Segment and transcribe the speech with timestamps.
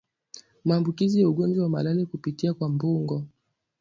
[0.65, 3.23] maambukizi ya ugonjwa wa malale kupitia kwa mbungo